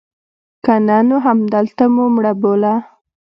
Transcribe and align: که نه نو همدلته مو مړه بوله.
که 0.63 0.73
نه 0.87 0.97
نو 1.07 1.15
همدلته 1.25 1.85
مو 1.93 2.05
مړه 2.15 2.33
بوله. 2.41 2.73